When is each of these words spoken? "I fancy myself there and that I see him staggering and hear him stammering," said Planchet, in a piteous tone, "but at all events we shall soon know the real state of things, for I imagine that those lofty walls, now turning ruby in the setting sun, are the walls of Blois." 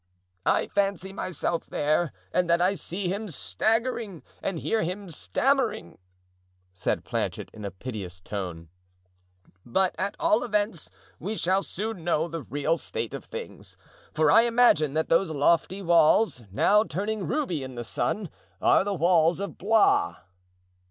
"I 0.47 0.65
fancy 0.65 1.13
myself 1.13 1.67
there 1.67 2.11
and 2.33 2.49
that 2.49 2.59
I 2.59 2.73
see 2.73 3.07
him 3.07 3.27
staggering 3.27 4.23
and 4.41 4.57
hear 4.57 4.81
him 4.81 5.11
stammering," 5.11 5.99
said 6.73 7.05
Planchet, 7.05 7.51
in 7.53 7.63
a 7.63 7.69
piteous 7.69 8.19
tone, 8.19 8.69
"but 9.63 9.93
at 9.99 10.15
all 10.19 10.43
events 10.43 10.89
we 11.19 11.35
shall 11.35 11.61
soon 11.61 12.03
know 12.03 12.27
the 12.27 12.41
real 12.41 12.77
state 12.77 13.13
of 13.13 13.25
things, 13.25 13.77
for 14.11 14.31
I 14.31 14.45
imagine 14.45 14.95
that 14.95 15.07
those 15.07 15.29
lofty 15.29 15.83
walls, 15.83 16.41
now 16.49 16.83
turning 16.83 17.27
ruby 17.27 17.61
in 17.61 17.75
the 17.75 17.83
setting 17.83 18.25
sun, 18.25 18.29
are 18.59 18.83
the 18.83 18.95
walls 18.95 19.39
of 19.39 19.55
Blois." 19.59 20.15